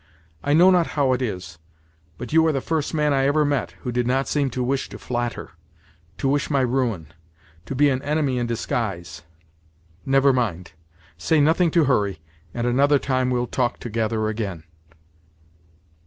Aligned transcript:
I 0.43 0.53
know 0.53 0.71
not 0.71 0.87
how 0.97 1.13
it 1.13 1.21
is 1.21 1.59
but 2.17 2.33
you 2.33 2.43
are 2.47 2.51
the 2.51 2.59
first 2.59 2.91
man 2.91 3.13
I 3.13 3.27
ever 3.27 3.45
met, 3.45 3.73
who 3.83 3.91
did 3.91 4.07
not 4.07 4.27
seem 4.27 4.49
to 4.49 4.63
wish 4.63 4.89
to 4.89 4.97
flatter 4.97 5.51
to 6.17 6.27
wish 6.27 6.49
my 6.49 6.61
ruin 6.61 7.13
to 7.67 7.75
be 7.75 7.87
an 7.91 8.01
enemy 8.01 8.39
in 8.39 8.47
disguise 8.47 9.21
never 10.03 10.33
mind; 10.33 10.71
say 11.19 11.39
nothing 11.39 11.69
to 11.77 11.83
Hurry, 11.85 12.19
and 12.51 12.65
another 12.65 12.97
time 12.97 13.29
we'll 13.29 13.45
talk 13.45 13.79
together 13.79 14.27
again." 14.27 14.63